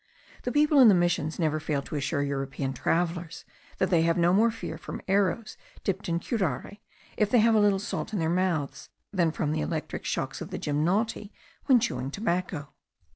The 0.41 0.51
people 0.51 0.79
in 0.79 0.87
the 0.87 0.95
missions 0.95 1.37
never 1.37 1.59
fail 1.59 1.83
to 1.83 1.95
assure 1.95 2.23
European 2.23 2.73
travellers, 2.73 3.45
that 3.77 3.91
they 3.91 4.01
have 4.01 4.17
no 4.17 4.33
more 4.33 4.49
to 4.49 4.55
fear 4.57 4.75
from 4.79 4.99
arrows 5.07 5.57
dipped 5.83 6.09
in 6.09 6.19
curare, 6.19 6.79
if 7.17 7.29
they 7.29 7.37
have 7.37 7.53
a 7.53 7.59
little 7.59 7.77
salt 7.77 8.11
in 8.11 8.17
their 8.17 8.27
mouths, 8.27 8.89
than 9.13 9.31
from 9.31 9.51
the 9.51 9.61
electric 9.61 10.03
shocks 10.03 10.41
of 10.41 10.49
the 10.49 10.57
gymnoti, 10.57 11.31
when 11.67 11.79
chewing 11.79 12.09
tobacco. 12.09 12.73